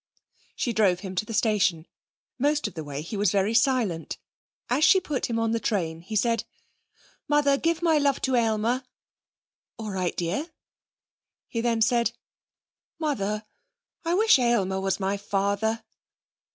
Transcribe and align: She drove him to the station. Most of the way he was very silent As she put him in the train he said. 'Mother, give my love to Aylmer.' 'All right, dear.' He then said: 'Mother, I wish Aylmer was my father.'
She 0.55 0.73
drove 0.73 1.01
him 1.01 1.13
to 1.13 1.25
the 1.25 1.33
station. 1.35 1.85
Most 2.39 2.67
of 2.67 2.73
the 2.73 2.83
way 2.83 3.03
he 3.03 3.15
was 3.15 3.29
very 3.31 3.53
silent 3.53 4.17
As 4.67 4.83
she 4.83 4.99
put 4.99 5.27
him 5.27 5.37
in 5.37 5.51
the 5.51 5.59
train 5.59 5.99
he 6.01 6.15
said. 6.15 6.43
'Mother, 7.27 7.55
give 7.55 7.83
my 7.83 7.99
love 7.99 8.19
to 8.21 8.35
Aylmer.' 8.35 8.81
'All 9.77 9.91
right, 9.91 10.17
dear.' 10.17 10.47
He 11.47 11.61
then 11.61 11.83
said: 11.83 12.13
'Mother, 12.97 13.45
I 14.03 14.15
wish 14.15 14.39
Aylmer 14.39 14.81
was 14.81 14.99
my 14.99 15.17
father.' 15.17 15.83